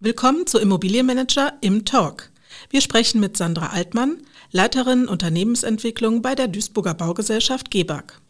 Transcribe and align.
Willkommen 0.00 0.46
zu 0.46 0.60
Immobilienmanager 0.60 1.54
im 1.60 1.84
Talk. 1.84 2.30
Wir 2.70 2.80
sprechen 2.80 3.20
mit 3.20 3.36
Sandra 3.36 3.70
Altmann, 3.70 4.18
Leiterin 4.52 5.08
Unternehmensentwicklung 5.08 6.22
bei 6.22 6.36
der 6.36 6.46
Duisburger 6.46 6.94
Baugesellschaft 6.94 7.68
GEBAG. 7.72 8.20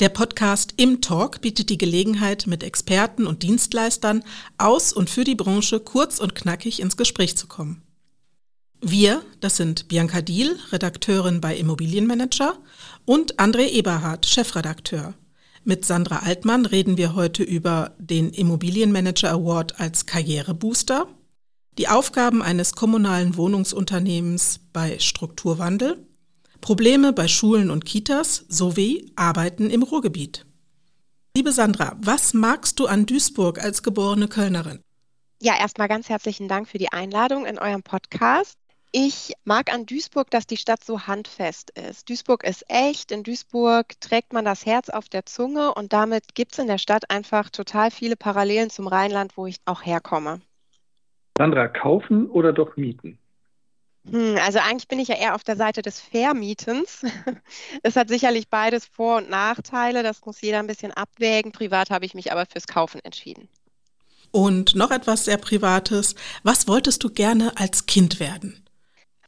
Der 0.00 0.10
Podcast 0.10 0.74
Im 0.76 1.00
Talk 1.00 1.40
bietet 1.40 1.70
die 1.70 1.78
Gelegenheit, 1.78 2.46
mit 2.46 2.62
Experten 2.62 3.26
und 3.26 3.42
Dienstleistern 3.42 4.24
aus 4.58 4.92
und 4.92 5.08
für 5.08 5.24
die 5.24 5.34
Branche 5.34 5.80
kurz 5.80 6.18
und 6.18 6.34
knackig 6.34 6.78
ins 6.78 6.98
Gespräch 6.98 7.38
zu 7.38 7.46
kommen. 7.46 7.80
Wir, 8.82 9.22
das 9.40 9.56
sind 9.56 9.88
Bianca 9.88 10.20
Diel, 10.20 10.58
Redakteurin 10.72 11.40
bei 11.40 11.56
Immobilienmanager, 11.56 12.58
und 13.06 13.36
André 13.40 13.70
Eberhardt, 13.70 14.26
Chefredakteur. 14.26 15.14
Mit 15.68 15.84
Sandra 15.84 16.20
Altmann 16.20 16.64
reden 16.64 16.96
wir 16.96 17.14
heute 17.14 17.42
über 17.42 17.94
den 17.98 18.30
Immobilienmanager 18.30 19.32
Award 19.32 19.78
als 19.78 20.06
Karrierebooster, 20.06 21.06
die 21.76 21.88
Aufgaben 21.88 22.40
eines 22.40 22.72
kommunalen 22.72 23.36
Wohnungsunternehmens 23.36 24.60
bei 24.72 24.98
Strukturwandel, 24.98 26.06
Probleme 26.62 27.12
bei 27.12 27.28
Schulen 27.28 27.70
und 27.70 27.84
Kitas 27.84 28.46
sowie 28.48 29.12
Arbeiten 29.14 29.68
im 29.68 29.82
Ruhrgebiet. 29.82 30.46
Liebe 31.36 31.52
Sandra, 31.52 31.98
was 32.00 32.32
magst 32.32 32.80
du 32.80 32.86
an 32.86 33.04
Duisburg 33.04 33.62
als 33.62 33.82
geborene 33.82 34.28
Kölnerin? 34.28 34.80
Ja, 35.42 35.58
erstmal 35.60 35.88
ganz 35.88 36.08
herzlichen 36.08 36.48
Dank 36.48 36.66
für 36.66 36.78
die 36.78 36.92
Einladung 36.92 37.44
in 37.44 37.58
eurem 37.58 37.82
Podcast. 37.82 38.56
Ich 38.90 39.34
mag 39.44 39.72
an 39.72 39.84
Duisburg, 39.84 40.30
dass 40.30 40.46
die 40.46 40.56
Stadt 40.56 40.82
so 40.82 41.06
handfest 41.06 41.70
ist. 41.70 42.08
Duisburg 42.08 42.42
ist 42.44 42.64
echt. 42.68 43.12
In 43.12 43.22
Duisburg 43.22 44.00
trägt 44.00 44.32
man 44.32 44.46
das 44.46 44.64
Herz 44.64 44.88
auf 44.88 45.10
der 45.10 45.26
Zunge 45.26 45.74
und 45.74 45.92
damit 45.92 46.34
gibt 46.34 46.52
es 46.52 46.58
in 46.58 46.68
der 46.68 46.78
Stadt 46.78 47.10
einfach 47.10 47.50
total 47.50 47.90
viele 47.90 48.16
Parallelen 48.16 48.70
zum 48.70 48.86
Rheinland, 48.86 49.36
wo 49.36 49.46
ich 49.46 49.56
auch 49.66 49.84
herkomme. 49.84 50.40
Sandra, 51.36 51.68
kaufen 51.68 52.30
oder 52.30 52.52
doch 52.52 52.76
mieten? 52.76 53.18
Hm, 54.10 54.38
also 54.44 54.58
eigentlich 54.58 54.88
bin 54.88 54.98
ich 54.98 55.08
ja 55.08 55.16
eher 55.16 55.34
auf 55.34 55.44
der 55.44 55.56
Seite 55.56 55.82
des 55.82 56.00
Vermietens. 56.00 57.04
es 57.82 57.94
hat 57.94 58.08
sicherlich 58.08 58.48
beides 58.48 58.86
Vor- 58.86 59.18
und 59.18 59.28
Nachteile. 59.28 60.02
Das 60.02 60.24
muss 60.24 60.40
jeder 60.40 60.60
ein 60.60 60.66
bisschen 60.66 60.92
abwägen. 60.92 61.52
Privat 61.52 61.90
habe 61.90 62.06
ich 62.06 62.14
mich 62.14 62.32
aber 62.32 62.46
fürs 62.46 62.66
Kaufen 62.66 63.00
entschieden. 63.04 63.48
Und 64.30 64.74
noch 64.74 64.90
etwas 64.90 65.26
sehr 65.26 65.36
Privates. 65.38 66.14
Was 66.42 66.68
wolltest 66.68 67.04
du 67.04 67.10
gerne 67.10 67.52
als 67.56 67.86
Kind 67.86 68.18
werden? 68.18 68.64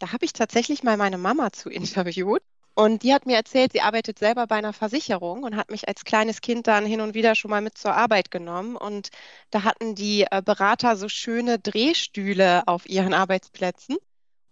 Da 0.00 0.12
habe 0.12 0.24
ich 0.24 0.32
tatsächlich 0.32 0.82
mal 0.82 0.96
meine 0.96 1.18
Mama 1.18 1.52
zu 1.52 1.70
interviewt. 1.70 2.42
Und 2.74 3.02
die 3.02 3.12
hat 3.12 3.26
mir 3.26 3.36
erzählt, 3.36 3.72
sie 3.72 3.82
arbeitet 3.82 4.18
selber 4.18 4.46
bei 4.46 4.56
einer 4.56 4.72
Versicherung 4.72 5.42
und 5.42 5.56
hat 5.56 5.70
mich 5.70 5.86
als 5.86 6.04
kleines 6.04 6.40
Kind 6.40 6.66
dann 6.66 6.86
hin 6.86 7.02
und 7.02 7.14
wieder 7.14 7.34
schon 7.34 7.50
mal 7.50 7.60
mit 7.60 7.76
zur 7.76 7.94
Arbeit 7.94 8.30
genommen. 8.30 8.76
Und 8.76 9.10
da 9.50 9.64
hatten 9.64 9.94
die 9.94 10.22
äh, 10.22 10.40
Berater 10.42 10.96
so 10.96 11.08
schöne 11.08 11.58
Drehstühle 11.58 12.66
auf 12.66 12.88
ihren 12.88 13.12
Arbeitsplätzen. 13.12 13.98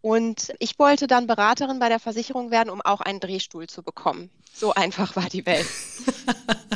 Und 0.02 0.52
ich 0.58 0.78
wollte 0.78 1.06
dann 1.06 1.26
Beraterin 1.26 1.78
bei 1.78 1.88
der 1.88 2.00
Versicherung 2.00 2.50
werden, 2.50 2.70
um 2.70 2.82
auch 2.82 3.00
einen 3.00 3.20
Drehstuhl 3.20 3.66
zu 3.66 3.82
bekommen. 3.82 4.30
So 4.52 4.74
einfach 4.74 5.16
war 5.16 5.28
die 5.30 5.46
Welt. 5.46 5.66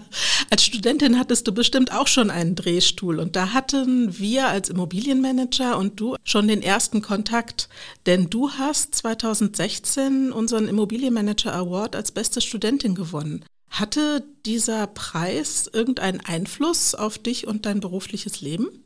als 0.52 0.66
Studentin 0.66 1.18
hattest 1.18 1.48
du 1.48 1.54
bestimmt 1.54 1.92
auch 1.94 2.06
schon 2.06 2.30
einen 2.30 2.54
Drehstuhl 2.54 3.20
und 3.20 3.36
da 3.36 3.54
hatten 3.54 4.18
wir 4.18 4.48
als 4.48 4.68
Immobilienmanager 4.68 5.78
und 5.78 5.98
du 5.98 6.16
schon 6.24 6.46
den 6.46 6.60
ersten 6.60 7.00
Kontakt, 7.00 7.70
denn 8.04 8.28
du 8.28 8.50
hast 8.50 8.94
2016 8.96 10.30
unseren 10.30 10.68
Immobilienmanager 10.68 11.54
Award 11.54 11.96
als 11.96 12.12
beste 12.12 12.42
Studentin 12.42 12.94
gewonnen. 12.94 13.46
Hatte 13.70 14.26
dieser 14.44 14.86
Preis 14.88 15.70
irgendeinen 15.72 16.20
Einfluss 16.20 16.94
auf 16.94 17.16
dich 17.16 17.46
und 17.46 17.64
dein 17.64 17.80
berufliches 17.80 18.42
Leben? 18.42 18.84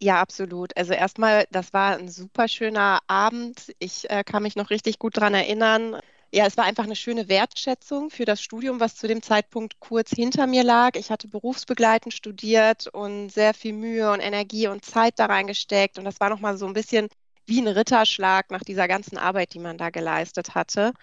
Ja, 0.00 0.20
absolut. 0.20 0.76
Also 0.76 0.92
erstmal, 0.92 1.46
das 1.50 1.72
war 1.72 1.96
ein 1.96 2.10
super 2.10 2.46
schöner 2.46 3.00
Abend. 3.08 3.72
Ich 3.80 4.08
äh, 4.08 4.22
kann 4.22 4.44
mich 4.44 4.54
noch 4.54 4.70
richtig 4.70 5.00
gut 5.00 5.16
daran 5.16 5.34
erinnern. 5.34 5.96
Ja, 6.34 6.46
es 6.46 6.56
war 6.56 6.64
einfach 6.64 6.84
eine 6.84 6.96
schöne 6.96 7.28
Wertschätzung 7.28 8.08
für 8.08 8.24
das 8.24 8.42
Studium, 8.42 8.80
was 8.80 8.96
zu 8.96 9.06
dem 9.06 9.20
Zeitpunkt 9.22 9.78
kurz 9.80 10.10
hinter 10.10 10.46
mir 10.46 10.62
lag. 10.64 10.96
Ich 10.96 11.10
hatte 11.10 11.28
berufsbegleitend 11.28 12.14
studiert 12.14 12.86
und 12.86 13.28
sehr 13.28 13.52
viel 13.52 13.74
Mühe 13.74 14.10
und 14.10 14.20
Energie 14.20 14.66
und 14.66 14.82
Zeit 14.84 15.18
da 15.18 15.26
reingesteckt. 15.26 15.98
Und 15.98 16.04
das 16.04 16.20
war 16.20 16.30
nochmal 16.30 16.56
so 16.56 16.66
ein 16.66 16.72
bisschen 16.72 17.08
wie 17.44 17.60
ein 17.60 17.68
Ritterschlag 17.68 18.50
nach 18.50 18.62
dieser 18.62 18.88
ganzen 18.88 19.18
Arbeit, 19.18 19.52
die 19.52 19.58
man 19.58 19.76
da 19.76 19.90
geleistet 19.90 20.54
hatte. 20.54 20.94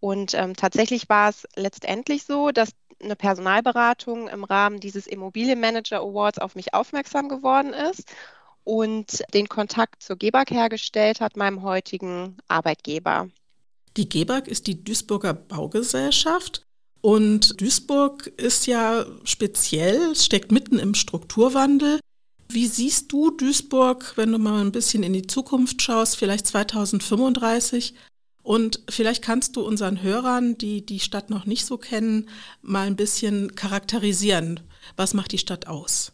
Und 0.00 0.34
ähm, 0.34 0.56
tatsächlich 0.56 1.08
war 1.08 1.30
es 1.30 1.46
letztendlich 1.56 2.24
so, 2.24 2.50
dass 2.50 2.70
eine 3.02 3.16
Personalberatung 3.16 4.28
im 4.28 4.44
Rahmen 4.44 4.80
dieses 4.80 5.06
Immobilienmanager 5.06 6.00
Awards 6.00 6.38
auf 6.40 6.56
mich 6.56 6.74
aufmerksam 6.74 7.28
geworden 7.28 7.72
ist 7.74 8.12
und 8.64 9.22
den 9.34 9.48
Kontakt 9.48 10.02
zur 10.02 10.16
GEBAG 10.16 10.50
hergestellt 10.50 11.20
hat, 11.20 11.36
meinem 11.36 11.62
heutigen 11.62 12.38
Arbeitgeber. 12.48 13.28
Die 13.96 14.08
GEBAG 14.08 14.48
ist 14.48 14.66
die 14.66 14.82
Duisburger 14.82 15.34
Baugesellschaft 15.34 16.62
und 17.00 17.60
Duisburg 17.60 18.26
ist 18.38 18.66
ja 18.66 19.04
speziell, 19.24 20.16
steckt 20.16 20.50
mitten 20.50 20.78
im 20.78 20.94
Strukturwandel. 20.94 22.00
Wie 22.48 22.66
siehst 22.66 23.12
du 23.12 23.30
Duisburg, 23.30 24.14
wenn 24.16 24.32
du 24.32 24.38
mal 24.38 24.60
ein 24.60 24.72
bisschen 24.72 25.02
in 25.02 25.12
die 25.12 25.26
Zukunft 25.26 25.82
schaust, 25.82 26.16
vielleicht 26.16 26.46
2035? 26.46 27.94
Und 28.42 28.80
vielleicht 28.88 29.22
kannst 29.22 29.56
du 29.56 29.60
unseren 29.60 30.02
Hörern, 30.02 30.58
die 30.58 30.84
die 30.84 31.00
Stadt 31.00 31.30
noch 31.30 31.46
nicht 31.46 31.66
so 31.66 31.78
kennen, 31.78 32.28
mal 32.62 32.86
ein 32.86 32.96
bisschen 32.96 33.54
charakterisieren. 33.54 34.60
Was 34.96 35.14
macht 35.14 35.32
die 35.32 35.38
Stadt 35.38 35.66
aus? 35.66 36.13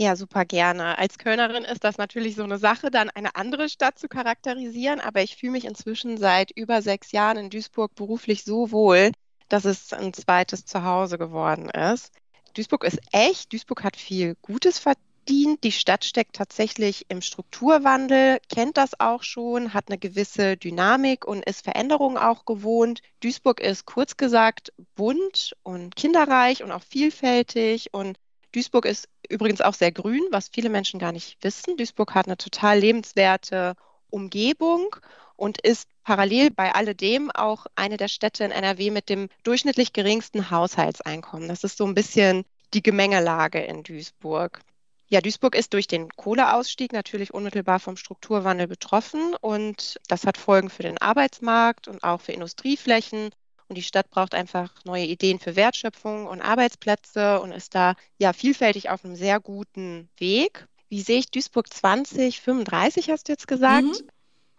Ja, 0.00 0.16
super 0.16 0.46
gerne. 0.46 0.96
Als 0.96 1.18
Kölnerin 1.18 1.62
ist 1.62 1.84
das 1.84 1.98
natürlich 1.98 2.34
so 2.34 2.42
eine 2.42 2.56
Sache, 2.56 2.90
dann 2.90 3.10
eine 3.10 3.36
andere 3.36 3.68
Stadt 3.68 3.98
zu 3.98 4.08
charakterisieren, 4.08 4.98
aber 4.98 5.22
ich 5.22 5.36
fühle 5.36 5.52
mich 5.52 5.66
inzwischen 5.66 6.16
seit 6.16 6.50
über 6.52 6.80
sechs 6.80 7.12
Jahren 7.12 7.36
in 7.36 7.50
Duisburg 7.50 7.94
beruflich 7.96 8.42
so 8.42 8.70
wohl, 8.70 9.12
dass 9.50 9.66
es 9.66 9.92
ein 9.92 10.14
zweites 10.14 10.64
Zuhause 10.64 11.18
geworden 11.18 11.68
ist. 11.68 12.14
Duisburg 12.54 12.84
ist 12.84 12.98
echt, 13.12 13.52
Duisburg 13.52 13.84
hat 13.84 13.98
viel 13.98 14.36
Gutes 14.40 14.78
verdient 14.78 15.04
dient. 15.28 15.64
Die 15.64 15.72
Stadt 15.72 16.04
steckt 16.04 16.36
tatsächlich 16.36 17.04
im 17.08 17.20
Strukturwandel, 17.20 18.38
kennt 18.48 18.78
das 18.78 18.98
auch 18.98 19.22
schon, 19.22 19.74
hat 19.74 19.88
eine 19.88 19.98
gewisse 19.98 20.56
Dynamik 20.56 21.26
und 21.26 21.44
ist 21.44 21.62
Veränderungen 21.62 22.16
auch 22.16 22.46
gewohnt. 22.46 23.02
Duisburg 23.22 23.60
ist 23.60 23.84
kurz 23.84 24.16
gesagt 24.16 24.72
bunt 24.96 25.54
und 25.62 25.94
kinderreich 25.94 26.62
und 26.62 26.72
auch 26.72 26.82
vielfältig 26.82 27.92
und 27.92 28.18
Duisburg 28.52 28.84
ist 28.84 29.08
übrigens 29.28 29.60
auch 29.60 29.74
sehr 29.74 29.92
grün, 29.92 30.22
was 30.30 30.48
viele 30.48 30.70
Menschen 30.70 30.98
gar 30.98 31.12
nicht 31.12 31.42
wissen. 31.42 31.76
Duisburg 31.76 32.14
hat 32.14 32.26
eine 32.26 32.36
total 32.36 32.78
lebenswerte 32.78 33.74
Umgebung 34.10 34.96
und 35.36 35.60
ist 35.60 35.88
parallel 36.02 36.50
bei 36.50 36.74
alledem 36.74 37.30
auch 37.30 37.66
eine 37.76 37.96
der 37.96 38.08
Städte 38.08 38.44
in 38.44 38.50
NRW 38.50 38.90
mit 38.90 39.08
dem 39.08 39.28
durchschnittlich 39.44 39.92
geringsten 39.92 40.50
Haushaltseinkommen. 40.50 41.48
Das 41.48 41.64
ist 41.64 41.78
so 41.78 41.86
ein 41.86 41.94
bisschen 41.94 42.44
die 42.74 42.82
Gemengelage 42.82 43.60
in 43.60 43.82
Duisburg. 43.82 44.60
Ja, 45.08 45.20
Duisburg 45.20 45.56
ist 45.56 45.72
durch 45.72 45.88
den 45.88 46.08
Kohleausstieg 46.08 46.92
natürlich 46.92 47.34
unmittelbar 47.34 47.80
vom 47.80 47.96
Strukturwandel 47.96 48.68
betroffen 48.68 49.34
und 49.40 49.98
das 50.06 50.24
hat 50.24 50.38
Folgen 50.38 50.70
für 50.70 50.84
den 50.84 50.98
Arbeitsmarkt 50.98 51.88
und 51.88 52.04
auch 52.04 52.20
für 52.20 52.32
Industrieflächen. 52.32 53.30
Und 53.70 53.76
die 53.76 53.82
Stadt 53.82 54.10
braucht 54.10 54.34
einfach 54.34 54.84
neue 54.84 55.04
Ideen 55.04 55.38
für 55.38 55.54
Wertschöpfung 55.54 56.26
und 56.26 56.42
Arbeitsplätze 56.42 57.40
und 57.40 57.52
ist 57.52 57.76
da 57.76 57.94
ja 58.18 58.32
vielfältig 58.32 58.90
auf 58.90 59.04
einem 59.04 59.14
sehr 59.14 59.38
guten 59.38 60.10
Weg. 60.18 60.66
Wie 60.88 61.00
sehe 61.00 61.20
ich 61.20 61.30
Duisburg 61.30 61.72
2035, 61.72 63.10
hast 63.10 63.28
du 63.28 63.32
jetzt 63.32 63.46
gesagt? 63.46 63.86
Mhm 63.86 64.10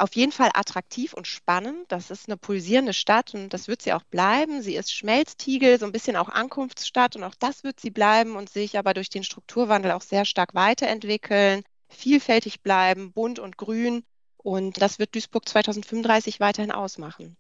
auf 0.01 0.15
jeden 0.15 0.31
Fall 0.31 0.49
attraktiv 0.55 1.13
und 1.13 1.27
spannend. 1.27 1.85
Das 1.89 2.09
ist 2.09 2.27
eine 2.27 2.35
pulsierende 2.35 2.93
Stadt 2.93 3.35
und 3.35 3.49
das 3.49 3.67
wird 3.67 3.83
sie 3.83 3.93
auch 3.93 4.03
bleiben. 4.03 4.63
Sie 4.63 4.75
ist 4.75 4.91
Schmelztiegel, 4.91 5.79
so 5.79 5.85
ein 5.85 5.91
bisschen 5.91 6.15
auch 6.15 6.27
Ankunftsstadt 6.27 7.15
und 7.15 7.23
auch 7.23 7.35
das 7.35 7.63
wird 7.63 7.79
sie 7.79 7.91
bleiben 7.91 8.35
und 8.35 8.49
sich 8.49 8.79
aber 8.79 8.95
durch 8.95 9.09
den 9.09 9.23
Strukturwandel 9.23 9.91
auch 9.91 10.01
sehr 10.01 10.25
stark 10.25 10.55
weiterentwickeln, 10.55 11.61
vielfältig 11.87 12.61
bleiben, 12.61 13.11
bunt 13.13 13.37
und 13.37 13.57
grün. 13.57 14.03
Und 14.37 14.81
das 14.81 14.97
wird 14.97 15.13
Duisburg 15.13 15.47
2035 15.47 16.39
weiterhin 16.39 16.71
ausmachen. 16.71 17.37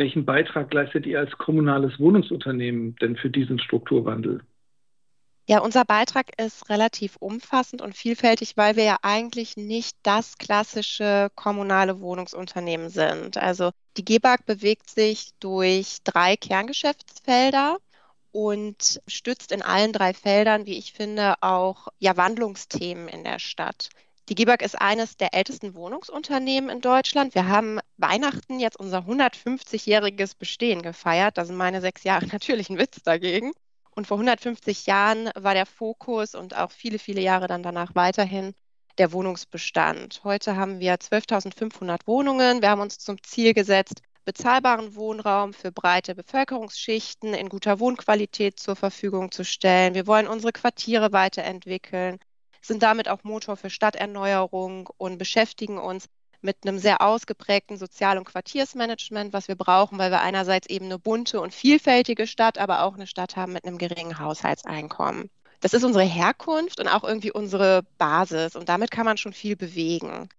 Welchen 0.00 0.24
Beitrag 0.24 0.72
leistet 0.72 1.04
ihr 1.04 1.18
als 1.18 1.30
kommunales 1.32 2.00
Wohnungsunternehmen 2.00 2.96
denn 3.02 3.16
für 3.16 3.28
diesen 3.28 3.58
Strukturwandel? 3.58 4.40
Ja, 5.46 5.60
unser 5.60 5.84
Beitrag 5.84 6.40
ist 6.40 6.70
relativ 6.70 7.16
umfassend 7.16 7.82
und 7.82 7.94
vielfältig, 7.94 8.56
weil 8.56 8.76
wir 8.76 8.84
ja 8.84 8.96
eigentlich 9.02 9.58
nicht 9.58 9.98
das 10.02 10.38
klassische 10.38 11.28
kommunale 11.34 12.00
Wohnungsunternehmen 12.00 12.88
sind. 12.88 13.36
Also 13.36 13.72
die 13.98 14.04
GEBAG 14.06 14.46
bewegt 14.46 14.88
sich 14.88 15.32
durch 15.38 15.98
drei 16.02 16.34
Kerngeschäftsfelder 16.34 17.76
und 18.32 19.02
stützt 19.06 19.52
in 19.52 19.60
allen 19.60 19.92
drei 19.92 20.14
Feldern, 20.14 20.64
wie 20.64 20.78
ich 20.78 20.94
finde, 20.94 21.34
auch 21.42 21.88
ja, 21.98 22.16
Wandlungsthemen 22.16 23.06
in 23.06 23.22
der 23.22 23.38
Stadt. 23.38 23.90
Die 24.30 24.36
GEBAG 24.36 24.62
ist 24.62 24.80
eines 24.80 25.16
der 25.16 25.34
ältesten 25.34 25.74
Wohnungsunternehmen 25.74 26.70
in 26.70 26.80
Deutschland. 26.80 27.34
Wir 27.34 27.48
haben 27.48 27.80
Weihnachten 27.96 28.60
jetzt 28.60 28.78
unser 28.78 28.98
150-jähriges 28.98 30.36
Bestehen 30.38 30.82
gefeiert. 30.82 31.36
Da 31.36 31.44
sind 31.44 31.56
meine 31.56 31.80
sechs 31.80 32.04
Jahre 32.04 32.26
natürlich 32.32 32.70
ein 32.70 32.78
Witz 32.78 33.02
dagegen. 33.02 33.50
Und 33.90 34.06
vor 34.06 34.18
150 34.18 34.86
Jahren 34.86 35.30
war 35.34 35.54
der 35.54 35.66
Fokus 35.66 36.36
und 36.36 36.56
auch 36.56 36.70
viele, 36.70 37.00
viele 37.00 37.20
Jahre 37.20 37.48
dann 37.48 37.64
danach 37.64 37.96
weiterhin 37.96 38.54
der 38.98 39.10
Wohnungsbestand. 39.10 40.20
Heute 40.22 40.54
haben 40.54 40.78
wir 40.78 40.94
12.500 40.94 42.06
Wohnungen. 42.06 42.62
Wir 42.62 42.70
haben 42.70 42.82
uns 42.82 42.98
zum 42.98 43.20
Ziel 43.24 43.52
gesetzt, 43.52 44.00
bezahlbaren 44.24 44.94
Wohnraum 44.94 45.52
für 45.52 45.72
breite 45.72 46.14
Bevölkerungsschichten 46.14 47.34
in 47.34 47.48
guter 47.48 47.80
Wohnqualität 47.80 48.60
zur 48.60 48.76
Verfügung 48.76 49.32
zu 49.32 49.44
stellen. 49.44 49.94
Wir 49.94 50.06
wollen 50.06 50.28
unsere 50.28 50.52
Quartiere 50.52 51.10
weiterentwickeln, 51.10 52.20
sind 52.60 52.82
damit 52.82 53.08
auch 53.08 53.24
Motor 53.24 53.56
für 53.56 53.70
Stadterneuerung 53.70 54.88
und 54.98 55.18
beschäftigen 55.18 55.78
uns 55.78 56.08
mit 56.42 56.56
einem 56.62 56.78
sehr 56.78 57.02
ausgeprägten 57.02 57.76
Sozial- 57.76 58.18
und 58.18 58.24
Quartiersmanagement, 58.24 59.32
was 59.32 59.48
wir 59.48 59.56
brauchen, 59.56 59.98
weil 59.98 60.10
wir 60.10 60.20
einerseits 60.20 60.68
eben 60.68 60.86
eine 60.86 60.98
bunte 60.98 61.40
und 61.40 61.54
vielfältige 61.54 62.26
Stadt, 62.26 62.58
aber 62.58 62.82
auch 62.82 62.94
eine 62.94 63.06
Stadt 63.06 63.36
haben 63.36 63.52
mit 63.52 63.64
einem 63.64 63.78
geringen 63.78 64.18
Haushaltseinkommen. 64.18 65.30
Das 65.60 65.74
ist 65.74 65.84
unsere 65.84 66.04
Herkunft 66.04 66.80
und 66.80 66.88
auch 66.88 67.04
irgendwie 67.04 67.32
unsere 67.32 67.82
Basis 67.98 68.56
und 68.56 68.68
damit 68.68 68.90
kann 68.90 69.04
man 69.04 69.18
schon 69.18 69.34
viel 69.34 69.56
bewegen. 69.56 70.30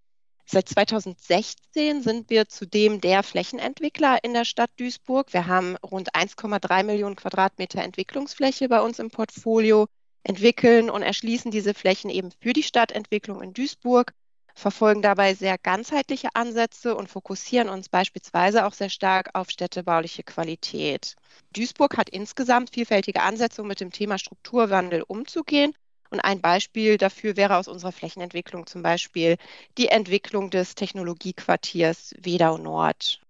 Seit 0.45 0.67
2016 0.67 2.01
sind 2.01 2.29
wir 2.29 2.49
zudem 2.49 2.99
der 2.99 3.23
Flächenentwickler 3.23 4.23
in 4.23 4.33
der 4.33 4.43
Stadt 4.43 4.71
Duisburg. 4.77 5.31
Wir 5.31 5.47
haben 5.47 5.77
rund 5.77 6.13
1,3 6.15 6.83
Millionen 6.83 7.15
Quadratmeter 7.15 7.81
Entwicklungsfläche 7.83 8.67
bei 8.67 8.81
uns 8.81 8.99
im 8.99 9.11
Portfolio, 9.11 9.87
entwickeln 10.23 10.89
und 10.89 11.01
erschließen 11.01 11.51
diese 11.51 11.73
Flächen 11.73 12.09
eben 12.09 12.31
für 12.41 12.53
die 12.53 12.63
Stadtentwicklung 12.63 13.41
in 13.41 13.53
Duisburg 13.53 14.13
verfolgen 14.55 15.01
dabei 15.01 15.33
sehr 15.33 15.57
ganzheitliche 15.57 16.29
Ansätze 16.33 16.95
und 16.95 17.09
fokussieren 17.09 17.69
uns 17.69 17.89
beispielsweise 17.89 18.65
auch 18.65 18.73
sehr 18.73 18.89
stark 18.89 19.29
auf 19.33 19.49
städtebauliche 19.49 20.23
Qualität. 20.23 21.15
Duisburg 21.53 21.97
hat 21.97 22.09
insgesamt 22.09 22.71
vielfältige 22.71 23.21
Ansätze, 23.21 23.61
um 23.61 23.67
mit 23.67 23.79
dem 23.79 23.91
Thema 23.91 24.17
Strukturwandel 24.17 25.03
umzugehen. 25.07 25.73
Und 26.09 26.19
ein 26.19 26.41
Beispiel 26.41 26.97
dafür 26.97 27.37
wäre 27.37 27.55
aus 27.55 27.69
unserer 27.69 27.93
Flächenentwicklung 27.93 28.67
zum 28.67 28.81
Beispiel 28.81 29.37
die 29.77 29.87
Entwicklung 29.87 30.49
des 30.49 30.75
Technologiequartiers 30.75 32.13
Wedau 32.19 32.57
Nord. 32.57 33.21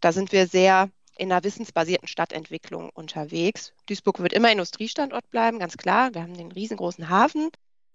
Da 0.00 0.12
sind 0.12 0.32
wir 0.32 0.46
sehr 0.46 0.90
in 1.20 1.30
einer 1.30 1.44
wissensbasierten 1.44 2.08
Stadtentwicklung 2.08 2.88
unterwegs. 2.94 3.74
Duisburg 3.84 4.20
wird 4.20 4.32
immer 4.32 4.50
Industriestandort 4.50 5.28
bleiben, 5.30 5.58
ganz 5.58 5.76
klar. 5.76 6.14
Wir 6.14 6.22
haben 6.22 6.36
den 6.36 6.50
riesengroßen 6.50 7.10
Hafen. 7.10 7.50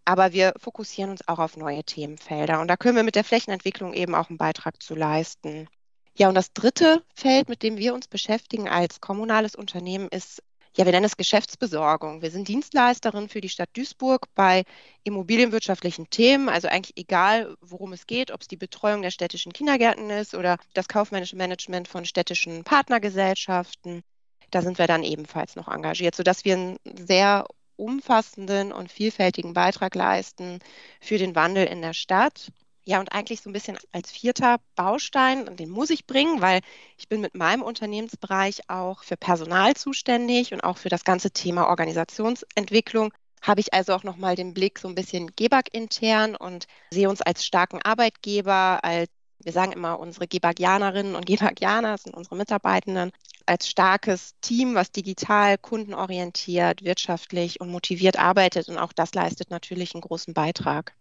Aber 0.06 0.33
wir 0.33 0.54
fokussieren 0.60 1.10
uns 1.10 1.27
auch 1.27 1.39
auf 1.39 1.57
neue 1.57 1.83
Themenfelder. 1.83 2.62
Und 2.62 2.68
da 2.68 2.77
können 2.77 2.95
wir 2.95 3.04
mit 3.04 3.16
der 3.16 3.24
Flächenentwicklung 3.24 3.94
eben 3.94 4.13
auch 4.13 4.30
einen 4.30 4.38
Beitrag 4.38 4.81
zu 4.81 4.94
leisten. 4.94 5.68
Ja, 6.16 6.30
und 6.30 6.36
das 6.36 6.54
dritte 6.54 7.04
Feld, 7.16 7.50
mit 7.50 7.63
dem 7.63 7.77
wir 7.77 7.95
uns 7.95 8.07
beschäftigen 8.07 8.69
als 8.69 9.01
kommunales 9.01 9.56
Unternehmen, 9.56 10.07
ist, 10.10 10.44
ja, 10.77 10.86
wir 10.86 10.92
nennen 10.92 11.06
es 11.06 11.16
Geschäftsbesorgung. 11.16 12.22
Wir 12.22 12.31
sind 12.31 12.48
Dienstleisterin 12.48 13.30
für 13.30 13.39
die 13.39 13.50
Stadt 13.50 13.69
Duisburg 13.74 14.27
bei 14.36 14.63
immobilienwirtschaftlichen 15.04 16.10
Themen, 16.10 16.50
also 16.50 16.68
eigentlich 16.68 16.98
egal, 16.98 17.56
worum 17.62 17.94
es 17.94 18.07
geht, 18.07 18.31
ob 18.31 18.42
es 18.42 18.48
die 18.48 18.57
Betreuung 18.57 19.01
der 19.01 19.12
städtischen 19.12 19.54
Kindergärten 19.54 20.10
ist 20.10 20.36
oder 20.36 20.57
das 20.74 20.88
kaufmännische 20.89 21.38
Management 21.38 21.88
von 21.88 22.04
städtischen 22.04 22.63
Partnergesellschaften. 22.66 24.04
Da 24.51 24.62
sind 24.62 24.77
wir 24.77 24.88
dann 24.88 25.04
ebenfalls 25.04 25.56
noch 25.56 25.69
engagiert, 25.69 26.16
sodass 26.16 26.44
wir 26.44 26.57
ein 26.57 26.78
sehr 26.83 27.45
umfassenden 27.78 28.71
und 28.71 28.92
vielfältigen 28.92 29.54
Beitrag 29.54 29.95
leisten 29.95 30.60
für 31.00 31.18
den 31.18 31.36
Wandel 31.36 31.66
in 31.68 31.81
der 31.81 31.94
Stadt. 31.94 32.51
Ja, 32.88 33.00
und 33.00 33.12
eigentlich 33.14 33.42
so 33.42 33.50
ein 33.50 33.54
bisschen 33.54 33.78
als 33.92 34.12
vierter 34.12 34.58
Baustein, 34.76 35.56
den 35.58 35.70
muss 35.70 35.90
ich 35.90 36.06
bringen, 36.06 36.40
weil 36.42 36.62
ich 36.98 37.08
bin 37.10 37.20
mit 37.20 37.34
meinem 37.34 37.64
Unternehmensbereich 37.64 38.70
auch 38.70 39.04
für 39.04 39.18
Personal 39.18 39.74
zuständig 39.76 40.54
und 40.54 40.62
auch 40.64 40.78
für 40.78 40.90
das 40.90 41.04
ganze 41.04 41.32
Thema 41.32 41.68
Organisationsentwicklung. 41.68 43.12
Habe 43.42 43.62
ich 43.62 43.74
also 43.74 43.94
auch 43.94 44.04
nochmal 44.04 44.36
den 44.36 44.54
Blick 44.54 44.78
so 44.78 44.88
ein 44.88 44.94
bisschen 44.96 45.32
Gebag 45.36 45.64
intern 45.72 46.36
und 46.36 46.68
sehe 46.92 47.10
uns 47.10 47.22
als 47.24 47.44
starken 47.44 47.82
Arbeitgeber, 47.82 48.84
als 48.84 49.10
wir 49.40 49.52
sagen 49.52 49.72
immer, 49.72 50.00
unsere 50.00 50.28
Gebagianerinnen 50.28 51.16
und 51.16 51.26
Gebagianer 51.26 51.98
sind 51.98 52.16
unsere 52.16 52.36
Mitarbeitenden, 52.36 53.12
als 53.48 53.68
starkes 53.68 54.34
Team, 54.42 54.76
was 54.76 54.92
digital, 54.92 55.58
kundenorientiert, 55.58 56.84
wirtschaftlich 56.84 57.62
und 57.62 57.70
motiviert 57.70 58.18
arbeitet. 58.18 58.70
Und 58.70 58.78
auch 58.78 58.94
das 58.94 59.14
leistet 59.14 59.50
natürlich 59.52 59.94
einen 59.94 60.02
großen 60.02 60.34
Beitrag. 60.34 60.96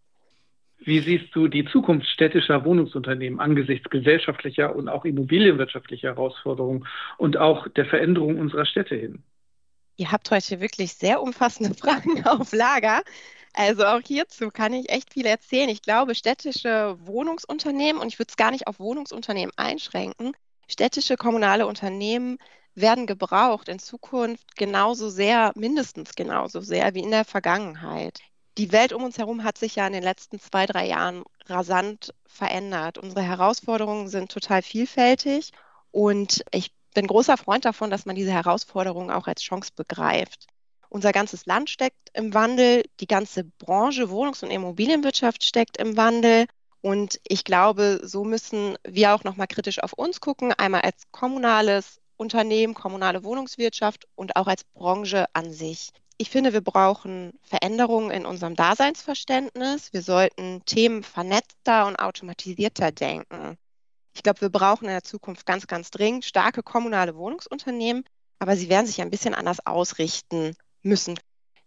Wie 0.85 1.01
siehst 1.01 1.35
du 1.35 1.49
die 1.49 1.65
Zukunft 1.65 2.07
städtischer 2.07 2.65
Wohnungsunternehmen 2.65 3.41
angesichts 3.41 3.89
gesellschaftlicher 3.89 4.77
und 4.77 4.89
auch 4.89 5.05
immobilienwirtschaftlicher 5.05 6.09
Herausforderungen 6.09 6.87
und 7.17 7.39
auch 7.39 7.69
der 7.69 7.87
Veränderung 7.87 8.39
unserer 8.39 8.67
Städte 8.67 8.95
hin? 8.95 9.23
Ihr 9.97 10.13
habt 10.13 10.31
heute 10.31 10.61
wirklich 10.61 10.93
sehr 10.95 11.23
umfassende 11.23 11.75
Fragen 11.79 12.25
auf 12.27 12.53
Lager. 12.53 13.03
Also 13.55 13.87
auch 13.87 14.01
hierzu 14.05 14.51
kann 14.51 14.75
ich 14.75 14.91
echt 14.91 15.13
viel 15.13 15.27
erzählen. 15.27 15.69
Ich 15.69 15.81
glaube, 15.81 16.15
städtische 16.15 16.97
Wohnungsunternehmen, 16.99 18.03
und 18.03 18.09
ich 18.09 18.19
würde 18.19 18.31
es 18.31 18.37
gar 18.37 18.51
nicht 18.51 18.67
auf 18.67 18.79
Wohnungsunternehmen 18.79 19.53
einschränken, 19.57 20.33
städtische 20.69 21.17
kommunale 21.17 21.67
Unternehmen 21.67 22.39
werden 22.75 23.07
gebraucht 23.07 23.69
in 23.69 23.79
Zukunft 23.79 24.57
genauso 24.57 25.09
sehr, 25.09 25.53
mindestens 25.55 26.15
genauso 26.15 26.61
sehr 26.61 26.95
wie 26.95 27.03
in 27.05 27.13
der 27.13 27.25
Vergangenheit. 27.25 28.21
Die 28.57 28.71
Welt 28.71 28.93
um 28.93 29.03
uns 29.03 29.19
herum 29.19 29.43
hat 29.43 29.59
sich 29.59 29.75
ja 29.77 29.87
in 29.87 29.93
den 29.93 30.03
letzten 30.03 30.39
zwei, 30.39 30.67
drei 30.67 30.87
Jahren 30.87 31.25
rasant 31.47 32.15
verändert. 32.27 32.99
Unsere 32.99 33.23
Herausforderungen 33.23 34.09
sind 34.09 34.31
total 34.31 34.63
vielfältig 34.63 35.51
und 35.91 36.45
ich 36.53 36.73
bin 36.95 37.09
großer 37.09 37.37
Freund 37.37 37.65
davon, 37.65 37.91
dass 37.91 38.07
man 38.07 38.15
diese 38.15 38.33
Herausforderungen 38.33 39.11
auch 39.11 39.27
als 39.27 39.43
Chance 39.43 39.73
begreift. 39.75 40.47
Unser 40.89 41.11
ganzes 41.11 41.47
Land 41.47 41.71
steckt 41.71 42.11
im 42.13 42.33
Wandel, 42.35 42.85
die 43.01 43.09
ganze 43.09 43.43
Branche 43.43 44.11
Wohnungs- 44.11 44.45
und 44.45 44.53
Immobilienwirtschaft 44.53 45.43
steckt 45.43 45.77
im 45.79 45.97
Wandel. 45.97 46.47
Und 46.81 47.19
ich 47.27 47.43
glaube, 47.43 48.01
so 48.05 48.23
müssen 48.23 48.79
wir 48.85 49.15
auch 49.15 49.25
nochmal 49.25 49.49
kritisch 49.49 49.83
auf 49.83 49.95
uns 49.95 50.21
gucken, 50.21 50.53
einmal 50.53 50.83
als 50.83 51.03
kommunales 51.11 52.01
Unternehmen, 52.17 52.75
kommunale 52.75 53.25
Wohnungswirtschaft 53.25 54.07
und 54.15 54.37
auch 54.37 54.47
als 54.47 54.63
Branche 54.63 55.27
an 55.33 55.53
sich. 55.53 55.91
Ich 56.17 56.31
finde, 56.31 56.53
wir 56.53 56.61
brauchen 56.61 57.33
Veränderungen 57.43 58.11
in 58.13 58.25
unserem 58.25 58.55
Daseinsverständnis. 58.55 59.93
Wir 59.93 60.03
sollten 60.03 60.65
Themen 60.65 61.03
vernetzter 61.03 61.87
und 61.87 61.97
automatisierter 61.97 62.93
denken. 62.93 63.59
Ich 64.15 64.23
glaube, 64.23 64.41
wir 64.43 64.49
brauchen 64.49 64.85
in 64.85 64.93
der 64.93 65.03
Zukunft 65.03 65.45
ganz, 65.45 65.67
ganz 65.67 65.91
dringend 65.91 66.25
starke 66.25 66.63
kommunale 66.63 67.17
Wohnungsunternehmen, 67.17 68.05
aber 68.39 68.57
sie 68.57 68.69
werden 68.69 68.87
sich 68.87 69.01
ein 69.01 69.11
bisschen 69.11 69.35
anders 69.35 69.67
ausrichten 69.67 70.57
müssen. 70.83 71.19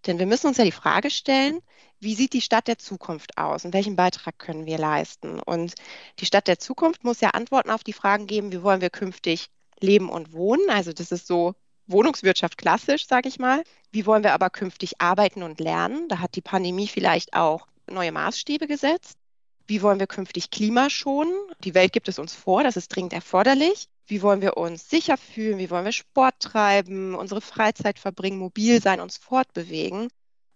Denn 0.05 0.17
wir 0.17 0.25
müssen 0.25 0.47
uns 0.47 0.57
ja 0.57 0.63
die 0.63 0.71
Frage 0.71 1.09
stellen, 1.09 1.59
wie 1.99 2.15
sieht 2.15 2.31
die 2.31 2.41
Stadt 2.41 2.69
der 2.69 2.77
Zukunft 2.77 3.37
aus 3.37 3.65
und 3.65 3.73
welchen 3.73 3.97
Beitrag 3.97 4.37
können 4.39 4.65
wir 4.65 4.77
leisten? 4.77 5.41
Und 5.41 5.75
die 6.19 6.25
Stadt 6.25 6.47
der 6.47 6.59
Zukunft 6.59 7.03
muss 7.03 7.19
ja 7.19 7.31
Antworten 7.31 7.71
auf 7.71 7.83
die 7.83 7.93
Fragen 7.93 8.27
geben, 8.27 8.53
wie 8.53 8.63
wollen 8.63 8.81
wir 8.81 8.91
künftig 8.91 9.47
leben 9.81 10.09
und 10.09 10.31
wohnen? 10.31 10.69
Also 10.69 10.93
das 10.93 11.11
ist 11.11 11.27
so 11.27 11.55
Wohnungswirtschaft 11.87 12.57
klassisch, 12.57 13.07
sage 13.07 13.29
ich 13.29 13.39
mal. 13.39 13.63
Wie 13.91 14.05
wollen 14.05 14.23
wir 14.23 14.33
aber 14.33 14.49
künftig 14.49 14.99
arbeiten 14.99 15.43
und 15.43 15.59
lernen? 15.59 16.07
Da 16.09 16.19
hat 16.19 16.35
die 16.35 16.41
Pandemie 16.41 16.87
vielleicht 16.87 17.33
auch 17.33 17.67
neue 17.89 18.11
Maßstäbe 18.11 18.67
gesetzt. 18.67 19.17
Wie 19.65 19.81
wollen 19.81 19.99
wir 19.99 20.07
künftig 20.07 20.49
Klima 20.49 20.89
schonen? 20.89 21.33
Die 21.63 21.73
Welt 21.73 21.91
gibt 21.91 22.07
es 22.07 22.19
uns 22.19 22.33
vor, 22.33 22.63
das 22.63 22.77
ist 22.77 22.89
dringend 22.89 23.13
erforderlich. 23.13 23.87
Wie 24.05 24.21
wollen 24.21 24.41
wir 24.41 24.55
uns 24.55 24.89
sicher 24.89 25.17
fühlen? 25.17 25.57
Wie 25.57 25.69
wollen 25.69 25.83
wir 25.83 25.91
Sport 25.91 26.39
treiben, 26.39 27.13
unsere 27.15 27.41
Freizeit 27.41 27.99
verbringen, 27.99 28.37
mobil 28.37 28.81
sein, 28.81 29.01
uns 29.01 29.17
fortbewegen? 29.17 30.07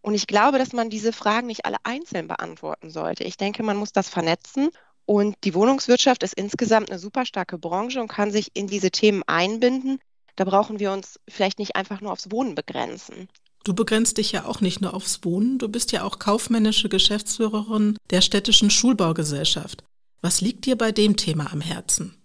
Und 0.02 0.14
ich 0.16 0.28
glaube, 0.28 0.58
dass 0.58 0.72
man 0.72 0.90
diese 0.90 1.12
Fragen 1.12 1.48
nicht 1.48 1.66
alle 1.66 1.78
einzeln 1.84 2.28
beantworten 2.28 2.90
sollte. 2.90 3.26
Ich 3.26 3.38
denke, 3.38 3.64
man 3.64 3.78
muss 3.78 3.92
das 3.92 4.08
vernetzen. 4.08 4.70
Und 5.06 5.36
die 5.44 5.54
Wohnungswirtschaft 5.54 6.24
ist 6.24 6.34
insgesamt 6.34 6.90
eine 6.90 7.00
super 7.00 7.26
starke 7.26 7.58
Branche 7.58 8.00
und 8.02 8.08
kann 8.08 8.32
sich 8.32 8.52
in 8.54 8.68
diese 8.68 8.92
Themen 8.92 9.24
einbinden. 9.28 10.00
Da 10.36 10.44
brauchen 10.44 10.80
wir 10.80 10.92
uns 10.92 11.20
vielleicht 11.28 11.60
nicht 11.60 11.76
einfach 11.76 12.02
nur 12.02 12.12
aufs 12.12 12.32
Wohnen 12.32 12.56
begrenzen. 12.56 13.30
Du 13.64 13.76
begrenzt 13.76 14.18
dich 14.18 14.32
ja 14.32 14.46
auch 14.46 14.60
nicht 14.62 14.82
nur 14.82 14.94
aufs 14.94 15.24
Wohnen, 15.24 15.60
du 15.60 15.70
bist 15.70 15.92
ja 15.92 16.04
auch 16.04 16.18
kaufmännische 16.18 16.90
Geschäftsführerin 16.90 17.98
der 18.10 18.22
städtischen 18.22 18.72
Schulbaugesellschaft. 18.72 19.84
Was 20.22 20.42
liegt 20.42 20.66
dir 20.66 20.78
bei 20.78 20.92
dem 20.92 21.16
Thema 21.16 21.52
am 21.52 21.62
Herzen? 21.62 22.18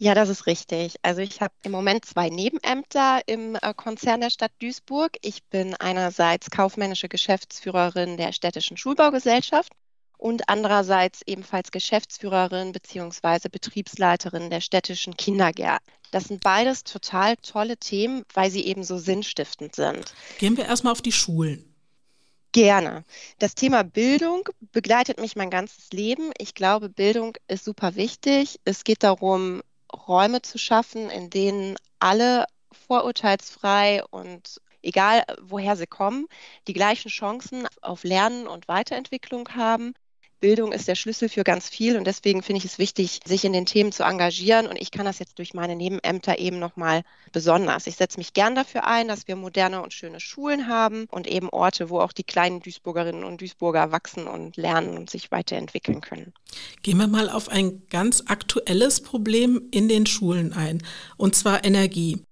Ja, 0.00 0.14
das 0.14 0.28
ist 0.28 0.46
richtig. 0.46 0.94
Also 1.02 1.20
ich 1.20 1.40
habe 1.40 1.52
im 1.64 1.72
Moment 1.72 2.04
zwei 2.04 2.28
Nebenämter 2.28 3.20
im 3.26 3.56
äh, 3.56 3.74
Konzern 3.74 4.20
der 4.20 4.30
Stadt 4.30 4.52
Duisburg. 4.62 5.16
Ich 5.22 5.42
bin 5.48 5.74
einerseits 5.74 6.50
kaufmännische 6.50 7.08
Geschäftsführerin 7.08 8.16
der 8.16 8.32
städtischen 8.32 8.76
Schulbaugesellschaft 8.76 9.72
und 10.18 10.48
andererseits 10.48 11.22
ebenfalls 11.26 11.70
Geschäftsführerin 11.70 12.72
bzw. 12.72 13.48
Betriebsleiterin 13.48 14.50
der 14.50 14.60
städtischen 14.60 15.16
Kindergärten. 15.16 15.86
Das 16.10 16.24
sind 16.24 16.42
beides 16.42 16.84
total 16.84 17.36
tolle 17.36 17.76
Themen, 17.76 18.24
weil 18.34 18.50
sie 18.50 18.64
eben 18.66 18.82
so 18.82 18.98
sinnstiftend 18.98 19.74
sind. 19.74 20.12
Gehen 20.38 20.56
wir 20.56 20.66
erstmal 20.66 20.92
auf 20.92 21.02
die 21.02 21.12
Schulen. 21.12 21.74
Gerne. 22.52 23.04
Das 23.38 23.54
Thema 23.54 23.84
Bildung 23.84 24.48
begleitet 24.72 25.20
mich 25.20 25.36
mein 25.36 25.50
ganzes 25.50 25.90
Leben. 25.92 26.32
Ich 26.38 26.54
glaube, 26.54 26.88
Bildung 26.88 27.36
ist 27.46 27.64
super 27.64 27.94
wichtig. 27.94 28.58
Es 28.64 28.84
geht 28.84 29.02
darum, 29.02 29.62
Räume 29.92 30.42
zu 30.42 30.58
schaffen, 30.58 31.10
in 31.10 31.30
denen 31.30 31.76
alle 31.98 32.46
vorurteilsfrei 32.72 34.02
und 34.10 34.60
egal 34.82 35.24
woher 35.42 35.76
sie 35.76 35.86
kommen, 35.86 36.26
die 36.66 36.72
gleichen 36.72 37.10
Chancen 37.10 37.66
auf 37.82 38.04
Lernen 38.04 38.46
und 38.46 38.66
Weiterentwicklung 38.68 39.50
haben. 39.54 39.94
Bildung 40.40 40.72
ist 40.72 40.88
der 40.88 40.94
Schlüssel 40.94 41.28
für 41.28 41.44
ganz 41.44 41.68
viel 41.68 41.96
und 41.96 42.06
deswegen 42.06 42.42
finde 42.42 42.58
ich 42.58 42.64
es 42.64 42.78
wichtig, 42.78 43.20
sich 43.24 43.44
in 43.44 43.52
den 43.52 43.66
Themen 43.66 43.92
zu 43.92 44.04
engagieren 44.04 44.66
und 44.66 44.76
ich 44.76 44.90
kann 44.90 45.04
das 45.04 45.18
jetzt 45.18 45.38
durch 45.38 45.54
meine 45.54 45.76
Nebenämter 45.76 46.38
eben 46.38 46.58
nochmal 46.58 47.02
besonders. 47.32 47.86
Ich 47.86 47.96
setze 47.96 48.18
mich 48.18 48.32
gern 48.32 48.54
dafür 48.54 48.86
ein, 48.86 49.08
dass 49.08 49.26
wir 49.26 49.36
moderne 49.36 49.82
und 49.82 49.92
schöne 49.92 50.20
Schulen 50.20 50.68
haben 50.68 51.06
und 51.10 51.26
eben 51.26 51.48
Orte, 51.50 51.90
wo 51.90 52.00
auch 52.00 52.12
die 52.12 52.24
kleinen 52.24 52.60
Duisburgerinnen 52.60 53.24
und 53.24 53.40
Duisburger 53.40 53.90
wachsen 53.90 54.26
und 54.26 54.56
lernen 54.56 54.96
und 54.96 55.10
sich 55.10 55.30
weiterentwickeln 55.30 56.00
können. 56.00 56.32
Gehen 56.82 56.98
wir 56.98 57.08
mal 57.08 57.28
auf 57.28 57.48
ein 57.48 57.82
ganz 57.90 58.24
aktuelles 58.26 59.00
Problem 59.00 59.62
in 59.70 59.88
den 59.88 60.06
Schulen 60.06 60.52
ein, 60.52 60.82
und 61.16 61.34
zwar 61.34 61.64
Energie 61.64 62.24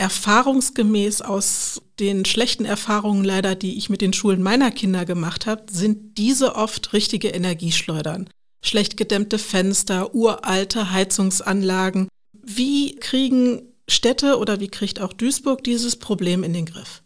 erfahrungsgemäß 0.00 1.20
aus 1.20 1.82
den 2.00 2.24
schlechten 2.24 2.64
Erfahrungen 2.64 3.22
leider, 3.22 3.54
die 3.54 3.76
ich 3.76 3.90
mit 3.90 4.00
den 4.00 4.14
Schulen 4.14 4.42
meiner 4.42 4.70
Kinder 4.70 5.04
gemacht 5.04 5.44
habe, 5.44 5.64
sind 5.70 6.16
diese 6.16 6.56
oft 6.56 6.94
richtige 6.94 7.28
Energieschleudern. 7.28 8.30
Schlecht 8.62 8.96
gedämmte 8.96 9.38
Fenster, 9.38 10.14
uralte 10.14 10.90
Heizungsanlagen. 10.90 12.08
Wie 12.32 12.96
kriegen 12.96 13.60
Städte 13.88 14.38
oder 14.38 14.58
wie 14.58 14.68
kriegt 14.68 15.00
auch 15.00 15.12
Duisburg 15.12 15.62
dieses 15.64 15.96
Problem 15.96 16.44
in 16.44 16.54
den 16.54 16.64
Griff? 16.64 17.02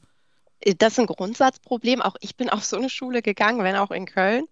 Das 0.78 0.92
ist 0.92 1.00
ein 1.00 1.06
Grundsatzproblem. 1.06 2.00
Auch 2.00 2.14
ich 2.20 2.36
bin 2.36 2.48
auf 2.48 2.64
so 2.64 2.76
eine 2.76 2.90
Schule 2.90 3.22
gegangen, 3.22 3.64
wenn 3.64 3.74
auch 3.74 3.90
in 3.90 4.06
Köln. 4.06 4.44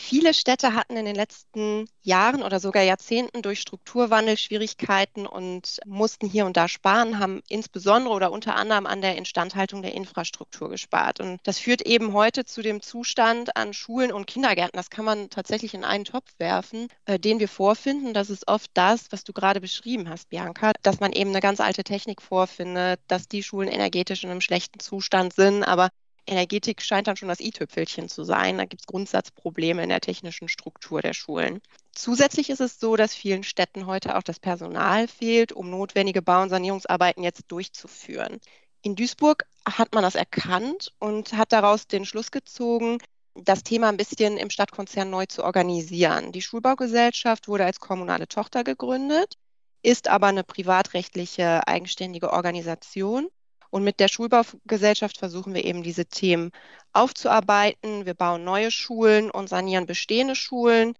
Viele 0.00 0.32
Städte 0.32 0.74
hatten 0.74 0.96
in 0.96 1.06
den 1.06 1.16
letzten 1.16 1.86
Jahren 2.02 2.44
oder 2.44 2.60
sogar 2.60 2.84
Jahrzehnten 2.84 3.42
durch 3.42 3.60
Strukturwandel 3.60 4.38
Schwierigkeiten 4.38 5.26
und 5.26 5.80
mussten 5.84 6.28
hier 6.28 6.46
und 6.46 6.56
da 6.56 6.68
sparen, 6.68 7.18
haben 7.18 7.42
insbesondere 7.48 8.14
oder 8.14 8.30
unter 8.30 8.54
anderem 8.54 8.86
an 8.86 9.02
der 9.02 9.16
Instandhaltung 9.16 9.82
der 9.82 9.94
Infrastruktur 9.94 10.70
gespart. 10.70 11.18
Und 11.18 11.40
das 11.42 11.58
führt 11.58 11.82
eben 11.82 12.12
heute 12.12 12.44
zu 12.44 12.62
dem 12.62 12.80
Zustand 12.80 13.56
an 13.56 13.74
Schulen 13.74 14.12
und 14.12 14.28
Kindergärten. 14.28 14.76
Das 14.76 14.88
kann 14.88 15.04
man 15.04 15.30
tatsächlich 15.30 15.74
in 15.74 15.84
einen 15.84 16.04
Topf 16.04 16.30
werfen, 16.38 16.86
äh, 17.04 17.18
den 17.18 17.40
wir 17.40 17.48
vorfinden. 17.48 18.14
Das 18.14 18.30
ist 18.30 18.46
oft 18.46 18.70
das, 18.74 19.10
was 19.10 19.24
du 19.24 19.32
gerade 19.32 19.60
beschrieben 19.60 20.08
hast, 20.08 20.30
Bianca, 20.30 20.72
dass 20.82 21.00
man 21.00 21.12
eben 21.12 21.30
eine 21.30 21.40
ganz 21.40 21.58
alte 21.58 21.82
Technik 21.82 22.22
vorfindet, 22.22 23.00
dass 23.08 23.26
die 23.26 23.42
Schulen 23.42 23.68
energetisch 23.68 24.22
in 24.22 24.30
einem 24.30 24.42
schlechten 24.42 24.78
Zustand 24.78 25.34
sind, 25.34 25.64
aber 25.64 25.90
Energetik 26.28 26.82
scheint 26.82 27.06
dann 27.06 27.16
schon 27.16 27.28
das 27.28 27.40
i-Tüpfelchen 27.40 28.08
zu 28.08 28.22
sein. 28.22 28.58
Da 28.58 28.64
gibt 28.64 28.82
es 28.82 28.86
Grundsatzprobleme 28.86 29.82
in 29.82 29.88
der 29.88 30.00
technischen 30.00 30.48
Struktur 30.48 31.02
der 31.02 31.14
Schulen. 31.14 31.60
Zusätzlich 31.92 32.50
ist 32.50 32.60
es 32.60 32.78
so, 32.78 32.96
dass 32.96 33.14
vielen 33.14 33.42
Städten 33.42 33.86
heute 33.86 34.16
auch 34.16 34.22
das 34.22 34.38
Personal 34.38 35.08
fehlt, 35.08 35.52
um 35.52 35.70
notwendige 35.70 36.22
Bau- 36.22 36.42
und 36.42 36.50
Sanierungsarbeiten 36.50 37.24
jetzt 37.24 37.44
durchzuführen. 37.48 38.38
In 38.82 38.94
Duisburg 38.94 39.44
hat 39.66 39.92
man 39.94 40.02
das 40.02 40.14
erkannt 40.14 40.92
und 40.98 41.32
hat 41.32 41.52
daraus 41.52 41.86
den 41.86 42.04
Schluss 42.04 42.30
gezogen, 42.30 42.98
das 43.34 43.62
Thema 43.62 43.88
ein 43.88 43.96
bisschen 43.96 44.36
im 44.36 44.50
Stadtkonzern 44.50 45.10
neu 45.10 45.26
zu 45.26 45.44
organisieren. 45.44 46.32
Die 46.32 46.42
Schulbaugesellschaft 46.42 47.48
wurde 47.48 47.64
als 47.64 47.80
kommunale 47.80 48.28
Tochter 48.28 48.64
gegründet, 48.64 49.34
ist 49.82 50.08
aber 50.08 50.28
eine 50.28 50.44
privatrechtliche 50.44 51.66
eigenständige 51.66 52.32
Organisation 52.32 53.28
und 53.70 53.84
mit 53.84 54.00
der 54.00 54.08
Schulbaugesellschaft 54.08 55.18
versuchen 55.18 55.54
wir 55.54 55.64
eben 55.64 55.82
diese 55.82 56.06
Themen 56.06 56.50
aufzuarbeiten. 56.92 58.06
Wir 58.06 58.14
bauen 58.14 58.44
neue 58.44 58.70
Schulen 58.70 59.30
und 59.30 59.48
sanieren 59.48 59.86
bestehende 59.86 60.34
Schulen. 60.34 60.94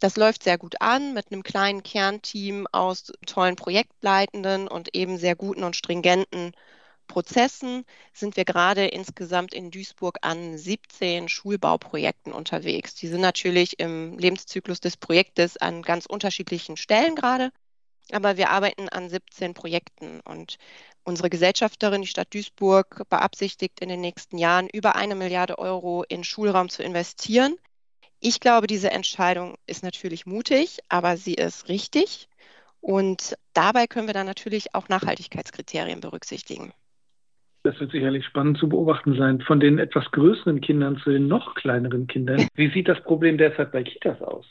Das 0.00 0.16
läuft 0.16 0.42
sehr 0.42 0.58
gut 0.58 0.80
an 0.80 1.14
mit 1.14 1.30
einem 1.30 1.42
kleinen 1.42 1.82
Kernteam 1.82 2.66
aus 2.72 3.12
tollen 3.26 3.56
Projektleitenden 3.56 4.68
und 4.68 4.94
eben 4.94 5.18
sehr 5.18 5.36
guten 5.36 5.62
und 5.62 5.76
stringenten 5.76 6.52
Prozessen 7.10 7.84
sind 8.12 8.36
wir 8.36 8.44
gerade 8.44 8.86
insgesamt 8.86 9.52
in 9.52 9.72
Duisburg 9.72 10.18
an 10.22 10.56
17 10.56 11.28
Schulbauprojekten 11.28 12.32
unterwegs. 12.32 12.94
Die 12.94 13.08
sind 13.08 13.20
natürlich 13.20 13.80
im 13.80 14.16
Lebenszyklus 14.16 14.78
des 14.78 14.96
Projektes 14.96 15.56
an 15.56 15.82
ganz 15.82 16.06
unterschiedlichen 16.06 16.76
Stellen 16.76 17.16
gerade, 17.16 17.50
aber 18.12 18.36
wir 18.36 18.50
arbeiten 18.50 18.88
an 18.88 19.08
17 19.10 19.54
Projekten 19.54 20.20
und 20.20 20.56
Unsere 21.04 21.30
Gesellschafterin, 21.30 22.02
die 22.02 22.08
Stadt 22.08 22.32
Duisburg, 22.34 23.08
beabsichtigt 23.08 23.80
in 23.80 23.88
den 23.88 24.00
nächsten 24.00 24.38
Jahren 24.38 24.68
über 24.72 24.96
eine 24.96 25.14
Milliarde 25.14 25.58
Euro 25.58 26.04
in 26.08 26.24
Schulraum 26.24 26.68
zu 26.68 26.82
investieren. 26.82 27.56
Ich 28.20 28.40
glaube, 28.40 28.66
diese 28.66 28.90
Entscheidung 28.90 29.56
ist 29.66 29.82
natürlich 29.82 30.26
mutig, 30.26 30.78
aber 30.88 31.16
sie 31.16 31.34
ist 31.34 31.68
richtig. 31.68 32.28
Und 32.80 33.34
dabei 33.54 33.86
können 33.86 34.06
wir 34.06 34.14
dann 34.14 34.26
natürlich 34.26 34.74
auch 34.74 34.88
Nachhaltigkeitskriterien 34.88 36.00
berücksichtigen. 36.00 36.72
Das 37.62 37.78
wird 37.78 37.92
sicherlich 37.92 38.24
spannend 38.24 38.58
zu 38.58 38.68
beobachten 38.68 39.16
sein. 39.16 39.40
Von 39.42 39.60
den 39.60 39.78
etwas 39.78 40.10
größeren 40.12 40.60
Kindern 40.60 40.98
zu 40.98 41.10
den 41.10 41.28
noch 41.28 41.54
kleineren 41.54 42.06
Kindern. 42.06 42.46
Wie 42.54 42.70
sieht 42.70 42.88
das 42.88 43.02
Problem 43.02 43.36
derzeit 43.36 43.72
bei 43.72 43.82
Kitas 43.82 44.20
aus? 44.22 44.46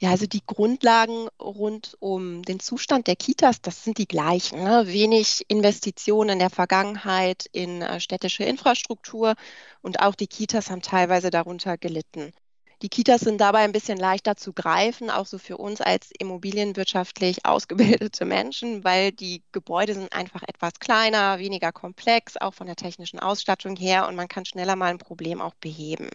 Ja, 0.00 0.10
also 0.10 0.26
die 0.26 0.42
Grundlagen 0.46 1.28
rund 1.40 1.96
um 1.98 2.42
den 2.42 2.60
Zustand 2.60 3.08
der 3.08 3.16
Kitas, 3.16 3.60
das 3.60 3.82
sind 3.82 3.98
die 3.98 4.06
gleichen. 4.06 4.62
Ne? 4.62 4.86
Wenig 4.86 5.44
Investitionen 5.48 6.30
in 6.30 6.38
der 6.38 6.50
Vergangenheit 6.50 7.46
in 7.52 7.82
äh, 7.82 7.98
städtische 7.98 8.44
Infrastruktur 8.44 9.34
und 9.82 9.98
auch 10.00 10.14
die 10.14 10.28
Kitas 10.28 10.70
haben 10.70 10.82
teilweise 10.82 11.30
darunter 11.30 11.76
gelitten. 11.78 12.32
Die 12.82 12.88
Kitas 12.88 13.22
sind 13.22 13.40
dabei 13.40 13.60
ein 13.64 13.72
bisschen 13.72 13.98
leichter 13.98 14.36
zu 14.36 14.52
greifen, 14.52 15.10
auch 15.10 15.26
so 15.26 15.36
für 15.36 15.56
uns 15.56 15.80
als 15.80 16.12
immobilienwirtschaftlich 16.16 17.44
ausgebildete 17.44 18.24
Menschen, 18.24 18.84
weil 18.84 19.10
die 19.10 19.42
Gebäude 19.50 19.94
sind 19.94 20.12
einfach 20.12 20.44
etwas 20.46 20.74
kleiner, 20.78 21.40
weniger 21.40 21.72
komplex, 21.72 22.36
auch 22.36 22.54
von 22.54 22.68
der 22.68 22.76
technischen 22.76 23.18
Ausstattung 23.18 23.74
her 23.74 24.06
und 24.06 24.14
man 24.14 24.28
kann 24.28 24.44
schneller 24.44 24.76
mal 24.76 24.90
ein 24.90 24.98
Problem 24.98 25.40
auch 25.40 25.54
beheben. 25.56 26.08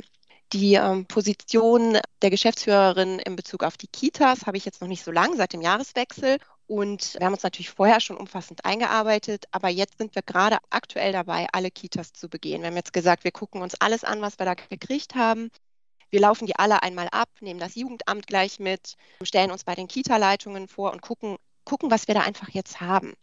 Die 0.54 0.76
ähm, 0.76 1.08
Position 1.08 1.98
der 2.22 2.30
Geschäftsführerin 2.30 3.18
in 3.18 3.36
Bezug 3.36 3.64
auf 3.64 3.76
die 3.76 3.88
Kitas 3.88 4.46
habe 4.46 4.56
ich 4.56 4.66
jetzt 4.66 4.82
noch 4.82 4.88
nicht 4.88 5.04
so 5.04 5.12
lange, 5.12 5.36
seit 5.36 5.54
dem 5.54 5.62
Jahreswechsel. 5.62 6.38
Und 6.68 7.16
wir 7.16 7.26
haben 7.26 7.34
uns 7.34 7.42
natürlich 7.42 7.72
vorher 7.72 8.00
schon 8.00 8.18
umfassend 8.18 8.64
eingearbeitet, 8.64 9.46
aber 9.52 9.70
jetzt 9.70 9.98
sind 9.98 10.14
wir 10.14 10.22
gerade 10.22 10.60
aktuell 10.70 11.12
dabei, 11.12 11.48
alle 11.52 11.72
Kitas 11.72 12.14
zu 12.14 12.30
begehen. 12.30 12.62
Wir 12.62 12.68
haben 12.68 12.76
jetzt 12.76 12.94
gesagt, 12.94 13.24
wir 13.24 13.32
gucken 13.32 13.64
uns 13.64 13.74
alles 13.82 14.04
an, 14.04 14.22
was 14.22 14.38
wir 14.38 14.46
da 14.46 14.54
gekriegt 14.54 15.16
haben. 15.16 15.50
Wir 16.12 16.22
laufen 16.22 16.46
die 16.46 16.56
alle 16.56 16.84
einmal 16.84 17.10
ab, 17.12 17.30
nehmen 17.42 17.60
das 17.60 17.74
Jugendamt 17.74 18.28
gleich 18.28 18.60
mit, 18.60 18.96
stellen 19.24 19.50
uns 19.50 19.64
bei 19.64 19.74
den 19.74 19.88
Kita-Leitungen 19.88 20.68
vor 20.68 20.94
und 20.94 21.02
gucken, 21.02 21.38
gucken, 21.66 21.90
was 21.90 22.08
wir 22.08 22.14
da 22.14 22.22
einfach 22.22 22.50
jetzt 22.50 22.80
haben. 22.80 23.14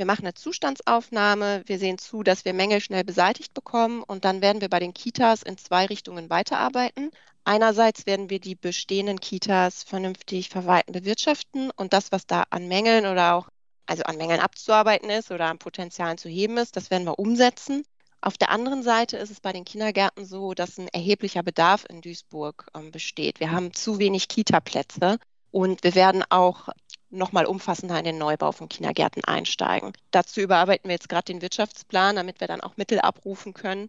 Wir 0.00 0.06
machen 0.06 0.24
eine 0.24 0.32
Zustandsaufnahme, 0.32 1.62
wir 1.66 1.78
sehen 1.78 1.98
zu, 1.98 2.22
dass 2.22 2.46
wir 2.46 2.54
Mängel 2.54 2.80
schnell 2.80 3.04
beseitigt 3.04 3.52
bekommen 3.52 4.02
und 4.02 4.24
dann 4.24 4.40
werden 4.40 4.62
wir 4.62 4.70
bei 4.70 4.78
den 4.78 4.94
Kitas 4.94 5.42
in 5.42 5.58
zwei 5.58 5.84
Richtungen 5.84 6.30
weiterarbeiten. 6.30 7.10
Einerseits 7.44 8.06
werden 8.06 8.30
wir 8.30 8.40
die 8.40 8.54
bestehenden 8.54 9.20
Kitas 9.20 9.82
vernünftig 9.82 10.48
verwalten, 10.48 10.92
bewirtschaften 10.92 11.70
und 11.76 11.92
das, 11.92 12.12
was 12.12 12.26
da 12.26 12.44
an 12.48 12.66
Mängeln 12.66 13.04
oder 13.04 13.34
auch 13.34 13.50
also 13.84 14.02
an 14.04 14.16
Mängeln 14.16 14.40
abzuarbeiten 14.40 15.10
ist 15.10 15.30
oder 15.32 15.48
an 15.50 15.58
Potenzialen 15.58 16.16
zu 16.16 16.30
heben 16.30 16.56
ist, 16.56 16.76
das 16.76 16.90
werden 16.90 17.04
wir 17.04 17.18
umsetzen. 17.18 17.82
Auf 18.22 18.38
der 18.38 18.48
anderen 18.48 18.82
Seite 18.82 19.18
ist 19.18 19.30
es 19.30 19.40
bei 19.40 19.52
den 19.52 19.66
Kindergärten 19.66 20.24
so, 20.24 20.54
dass 20.54 20.78
ein 20.78 20.88
erheblicher 20.88 21.42
Bedarf 21.42 21.84
in 21.90 22.00
Duisburg 22.00 22.68
ähm, 22.74 22.90
besteht. 22.90 23.38
Wir 23.38 23.50
haben 23.50 23.74
zu 23.74 23.98
wenig 23.98 24.28
Kita-Plätze 24.28 25.18
und 25.50 25.84
wir 25.84 25.94
werden 25.94 26.24
auch 26.30 26.70
nochmal 27.10 27.46
umfassender 27.46 27.98
in 27.98 28.04
den 28.04 28.18
Neubau 28.18 28.52
von 28.52 28.68
Kindergärten 28.68 29.24
einsteigen. 29.24 29.92
Dazu 30.10 30.40
überarbeiten 30.40 30.88
wir 30.88 30.94
jetzt 30.94 31.08
gerade 31.08 31.24
den 31.24 31.42
Wirtschaftsplan, 31.42 32.16
damit 32.16 32.40
wir 32.40 32.48
dann 32.48 32.60
auch 32.60 32.76
Mittel 32.76 33.00
abrufen 33.00 33.52
können 33.52 33.88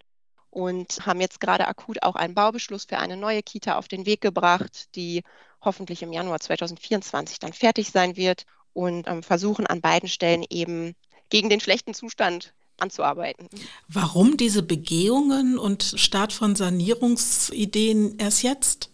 und 0.49 1.05
haben 1.05 1.21
jetzt 1.21 1.39
gerade 1.39 1.67
akut 1.67 2.03
auch 2.03 2.15
einen 2.15 2.35
Baubeschluss 2.35 2.85
für 2.85 2.97
eine 2.97 3.17
neue 3.17 3.41
Kita 3.41 3.77
auf 3.77 3.87
den 3.87 4.05
Weg 4.05 4.21
gebracht, 4.21 4.93
die 4.95 5.23
hoffentlich 5.61 6.01
im 6.01 6.11
Januar 6.11 6.39
2024 6.39 7.39
dann 7.39 7.53
fertig 7.53 7.91
sein 7.91 8.17
wird 8.17 8.45
und 8.73 9.07
ähm, 9.07 9.23
versuchen 9.23 9.67
an 9.67 9.81
beiden 9.81 10.09
Stellen 10.09 10.45
eben 10.49 10.95
gegen 11.29 11.49
den 11.49 11.59
schlechten 11.59 11.93
Zustand 11.93 12.53
anzuarbeiten. 12.77 13.47
Warum 13.87 14.37
diese 14.37 14.63
Begehungen 14.63 15.57
und 15.57 15.83
Start 15.95 16.33
von 16.33 16.55
Sanierungsideen 16.55 18.17
erst 18.17 18.43
jetzt? 18.43 18.90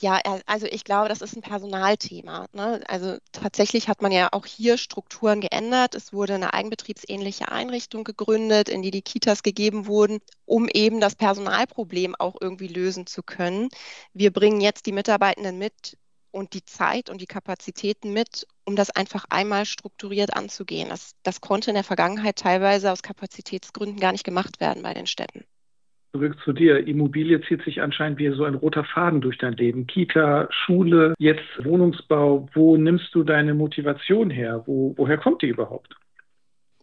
Ja, 0.00 0.20
also 0.44 0.66
ich 0.66 0.84
glaube, 0.84 1.08
das 1.08 1.22
ist 1.22 1.36
ein 1.36 1.40
Personalthema. 1.42 2.46
Ne? 2.52 2.82
Also 2.86 3.16
tatsächlich 3.32 3.88
hat 3.88 4.02
man 4.02 4.12
ja 4.12 4.28
auch 4.32 4.44
hier 4.44 4.76
Strukturen 4.76 5.40
geändert. 5.40 5.94
Es 5.94 6.12
wurde 6.12 6.34
eine 6.34 6.52
eigenbetriebsähnliche 6.52 7.48
Einrichtung 7.50 8.04
gegründet, 8.04 8.68
in 8.68 8.82
die 8.82 8.90
die 8.90 9.00
Kitas 9.00 9.42
gegeben 9.42 9.86
wurden, 9.86 10.18
um 10.44 10.68
eben 10.68 11.00
das 11.00 11.14
Personalproblem 11.14 12.14
auch 12.14 12.36
irgendwie 12.38 12.68
lösen 12.68 13.06
zu 13.06 13.22
können. 13.22 13.70
Wir 14.12 14.32
bringen 14.32 14.60
jetzt 14.60 14.84
die 14.84 14.92
Mitarbeitenden 14.92 15.56
mit 15.56 15.96
und 16.30 16.52
die 16.52 16.64
Zeit 16.66 17.08
und 17.08 17.22
die 17.22 17.26
Kapazitäten 17.26 18.12
mit, 18.12 18.46
um 18.66 18.76
das 18.76 18.90
einfach 18.90 19.24
einmal 19.30 19.64
strukturiert 19.64 20.34
anzugehen. 20.36 20.90
Das, 20.90 21.12
das 21.22 21.40
konnte 21.40 21.70
in 21.70 21.74
der 21.74 21.84
Vergangenheit 21.84 22.36
teilweise 22.36 22.92
aus 22.92 23.02
Kapazitätsgründen 23.02 23.98
gar 23.98 24.12
nicht 24.12 24.24
gemacht 24.24 24.60
werden 24.60 24.82
bei 24.82 24.92
den 24.92 25.06
Städten 25.06 25.46
zurück 26.16 26.36
zu 26.44 26.52
dir. 26.52 26.86
Immobilie 26.86 27.40
zieht 27.42 27.62
sich 27.62 27.80
anscheinend 27.82 28.18
wie 28.18 28.30
so 28.30 28.44
ein 28.44 28.54
roter 28.54 28.84
Faden 28.84 29.20
durch 29.20 29.38
dein 29.38 29.52
Leben. 29.52 29.86
Kita, 29.86 30.48
Schule, 30.50 31.14
jetzt 31.18 31.44
Wohnungsbau. 31.62 32.48
Wo 32.54 32.76
nimmst 32.76 33.14
du 33.14 33.22
deine 33.22 33.54
Motivation 33.54 34.30
her? 34.30 34.62
Wo, 34.66 34.94
woher 34.96 35.18
kommt 35.18 35.42
die 35.42 35.48
überhaupt? 35.48 35.94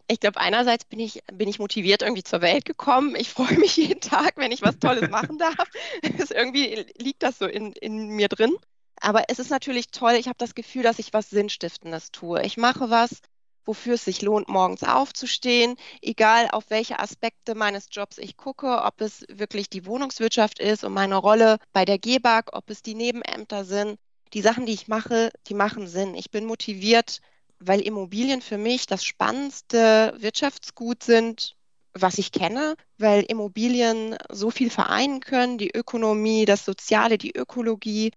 Ich 0.08 0.20
glaube, 0.20 0.40
einerseits 0.40 0.86
bin 0.86 1.00
ich, 1.00 1.22
bin 1.34 1.48
ich 1.48 1.60
motiviert 1.60 2.04
irgendwie 2.04 2.24
zur 2.24 2.42
Welt 2.42 2.66
gekommen. 2.66 3.16
Ich 3.18 3.30
freue 3.30 3.58
mich 3.58 3.76
jeden 3.78 4.02
Tag, 4.02 4.34
wenn 4.36 4.52
ich 4.52 4.62
was 4.62 4.78
Tolles 4.78 5.10
machen 5.10 5.38
darf. 5.38 5.70
Es 6.20 6.32
irgendwie 6.32 6.86
liegt 6.98 7.24
das 7.24 7.40
so 7.40 7.48
in, 7.48 7.74
in 7.74 8.10
mir 8.10 8.28
drin. 8.28 8.56
Aber 9.02 9.24
es 9.28 9.40
ist 9.40 9.50
natürlich 9.50 9.88
toll, 9.88 10.14
ich 10.20 10.28
habe 10.28 10.38
das 10.38 10.56
Gefühl, 10.56 10.84
dass 10.84 11.00
ich 11.00 11.12
was 11.14 11.30
Sinnstiftendes 11.30 12.12
tue. 12.12 12.42
Ich 12.46 12.58
mache 12.58 12.90
was, 12.90 13.22
wofür 13.66 13.96
es 13.96 14.06
sich 14.06 14.22
lohnt, 14.22 14.50
morgens 14.50 14.84
aufzustehen, 14.84 15.76
egal 16.02 16.50
auf 16.52 16.66
welche 16.70 17.00
Aspekte 17.00 17.56
meines 17.56 17.88
Jobs 17.92 18.18
ich 18.18 18.38
gucke, 18.38 18.84
ob 18.84 19.02
es 19.02 19.26
wirklich 19.30 19.70
die 19.70 19.86
Wohnungswirtschaft 19.86 20.60
ist 20.60 20.84
und 20.84 20.94
meine 20.94 21.16
Rolle 21.16 21.58
bei 21.72 21.86
der 21.86 21.98
GEBAG, 21.98 22.50
ob 22.54 22.70
es 22.70 22.82
die 22.82 22.96
Nebenämter 22.96 23.66
sind. 23.66 23.98
Die 24.34 24.42
Sachen, 24.42 24.66
die 24.66 24.74
ich 24.74 24.88
mache, 24.88 25.32
die 25.48 25.54
machen 25.54 25.88
Sinn. 25.88 26.16
Ich 26.16 26.32
bin 26.32 26.46
motiviert, 26.46 27.20
weil 27.60 27.82
Immobilien 27.82 28.42
für 28.42 28.58
mich 28.58 28.88
das 28.88 29.06
spannendste 29.06 30.16
Wirtschaftsgut 30.18 31.04
sind, 31.04 31.56
was 31.94 32.18
ich 32.18 32.32
kenne, 32.32 32.76
weil 32.98 33.24
Immobilien 33.24 34.18
so 34.32 34.50
viel 34.50 34.70
vereinen 34.70 35.20
können, 35.20 35.58
die 35.58 35.72
Ökonomie, 35.74 36.46
das 36.46 36.66
Soziale, 36.66 37.18
die 37.18 37.36
Ökologie, 37.36 38.12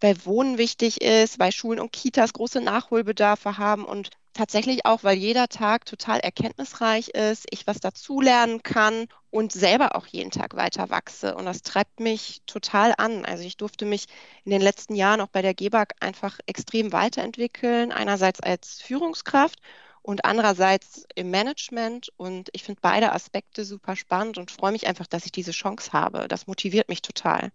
weil 0.00 0.24
Wohnen 0.26 0.58
wichtig 0.58 1.00
ist, 1.00 1.38
weil 1.38 1.52
Schulen 1.52 1.80
und 1.80 1.92
Kitas 1.92 2.32
große 2.32 2.60
Nachholbedarfe 2.60 3.56
haben 3.56 3.84
und 3.84 4.10
tatsächlich 4.32 4.86
auch, 4.86 5.04
weil 5.04 5.16
jeder 5.16 5.48
Tag 5.48 5.84
total 5.86 6.20
erkenntnisreich 6.20 7.08
ist, 7.10 7.46
ich 7.50 7.66
was 7.66 7.80
dazulernen 7.80 8.62
kann 8.62 9.06
und 9.30 9.52
selber 9.52 9.96
auch 9.96 10.06
jeden 10.06 10.30
Tag 10.30 10.56
weiter 10.56 10.90
wachse. 10.90 11.34
Und 11.34 11.44
das 11.46 11.62
treibt 11.62 12.00
mich 12.00 12.42
total 12.46 12.94
an. 12.98 13.24
Also 13.24 13.44
ich 13.44 13.56
durfte 13.56 13.84
mich 13.84 14.06
in 14.44 14.50
den 14.50 14.62
letzten 14.62 14.94
Jahren 14.94 15.20
auch 15.20 15.28
bei 15.28 15.42
der 15.42 15.54
GEBAG 15.54 15.94
einfach 16.00 16.38
extrem 16.46 16.92
weiterentwickeln, 16.92 17.92
einerseits 17.92 18.40
als 18.40 18.80
Führungskraft 18.82 19.58
und 20.02 20.24
andererseits 20.24 21.06
im 21.14 21.30
Management. 21.30 22.10
Und 22.16 22.48
ich 22.52 22.64
finde 22.64 22.80
beide 22.82 23.12
Aspekte 23.12 23.64
super 23.64 23.96
spannend 23.96 24.38
und 24.38 24.50
freue 24.50 24.72
mich 24.72 24.86
einfach, 24.86 25.06
dass 25.06 25.26
ich 25.26 25.32
diese 25.32 25.52
Chance 25.52 25.92
habe. 25.92 26.28
Das 26.28 26.46
motiviert 26.46 26.88
mich 26.88 27.02
total. 27.02 27.52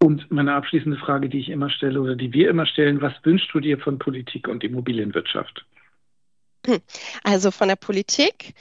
Und 0.00 0.30
meine 0.30 0.54
abschließende 0.54 0.96
Frage, 0.98 1.28
die 1.28 1.40
ich 1.40 1.48
immer 1.48 1.70
stelle 1.70 2.00
oder 2.00 2.14
die 2.14 2.32
wir 2.32 2.48
immer 2.48 2.66
stellen, 2.66 3.00
was 3.00 3.14
wünschst 3.24 3.52
du 3.52 3.60
dir 3.60 3.78
von 3.78 3.98
Politik 3.98 4.46
und 4.46 4.62
Immobilienwirtschaft? 4.62 5.64
Also 7.24 7.50
von 7.50 7.68
der 7.68 7.76
Politik 7.76 8.54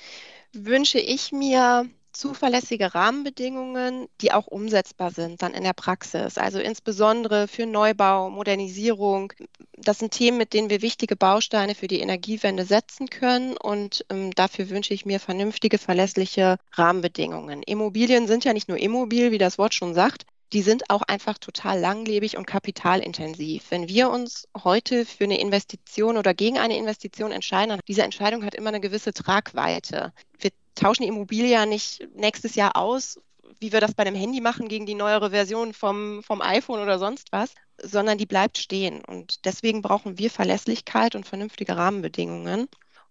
wünsche 0.53 0.99
ich 0.99 1.31
mir 1.31 1.87
zuverlässige 2.11 2.95
Rahmenbedingungen, 2.95 4.07
die 4.21 4.31
auch 4.31 4.47
umsetzbar 4.47 5.11
sind 5.11 5.43
dann 5.43 5.53
in 5.53 5.63
der 5.63 5.73
Praxis. 5.73 6.39
Also 6.39 6.59
insbesondere 6.59 7.47
für 7.47 7.67
Neubau, 7.67 8.31
Modernisierung. 8.31 9.33
Das 9.77 9.99
sind 9.99 10.13
Themen, 10.13 10.39
mit 10.39 10.53
denen 10.53 10.71
wir 10.71 10.81
wichtige 10.81 11.15
Bausteine 11.15 11.75
für 11.75 11.87
die 11.87 11.99
Energiewende 11.99 12.65
setzen 12.65 13.09
können. 13.09 13.55
Und 13.55 14.03
ähm, 14.09 14.31
dafür 14.31 14.69
wünsche 14.71 14.95
ich 14.95 15.05
mir 15.05 15.19
vernünftige, 15.19 15.77
verlässliche 15.77 16.57
Rahmenbedingungen. 16.71 17.61
Immobilien 17.61 18.25
sind 18.25 18.45
ja 18.45 18.53
nicht 18.53 18.67
nur 18.67 18.79
immobil, 18.79 19.31
wie 19.31 19.37
das 19.37 19.59
Wort 19.59 19.75
schon 19.75 19.93
sagt 19.93 20.25
die 20.53 20.61
sind 20.61 20.89
auch 20.89 21.01
einfach 21.01 21.37
total 21.37 21.79
langlebig 21.79 22.37
und 22.37 22.45
kapitalintensiv. 22.45 23.65
Wenn 23.69 23.89
wir 23.89 24.09
uns 24.09 24.47
heute 24.63 25.05
für 25.05 25.25
eine 25.25 25.39
Investition 25.39 26.17
oder 26.17 26.33
gegen 26.33 26.57
eine 26.57 26.77
Investition 26.77 27.31
entscheiden, 27.31 27.79
diese 27.87 28.03
Entscheidung 28.03 28.45
hat 28.45 28.55
immer 28.55 28.69
eine 28.69 28.79
gewisse 28.79 29.13
Tragweite. 29.13 30.13
Wir 30.39 30.51
tauschen 30.75 31.03
die 31.03 31.09
Immobilie 31.09 31.51
ja 31.51 31.65
nicht 31.65 32.07
nächstes 32.15 32.55
Jahr 32.55 32.77
aus, 32.77 33.19
wie 33.59 33.71
wir 33.71 33.81
das 33.81 33.93
bei 33.93 34.03
dem 34.03 34.15
Handy 34.15 34.39
machen 34.39 34.67
gegen 34.67 34.85
die 34.85 34.95
neuere 34.95 35.31
Version 35.31 35.73
vom, 35.73 36.21
vom 36.23 36.41
iPhone 36.41 36.79
oder 36.79 36.99
sonst 36.99 37.31
was, 37.31 37.53
sondern 37.81 38.17
die 38.17 38.25
bleibt 38.25 38.57
stehen. 38.57 39.03
Und 39.03 39.45
deswegen 39.45 39.81
brauchen 39.81 40.17
wir 40.17 40.29
Verlässlichkeit 40.29 41.15
und 41.15 41.25
vernünftige 41.25 41.75
Rahmenbedingungen. 41.75 42.67